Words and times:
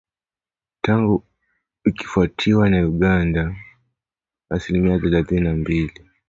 Tatu 0.81 1.23
ikifuatiwa 1.85 2.69
na 2.69 2.77
Uganda 2.85 3.55
asilimia 4.49 4.99
themanini 4.99 5.39
na 5.41 5.53
mbili 5.53 6.01